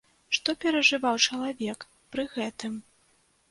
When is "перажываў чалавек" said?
0.63-1.87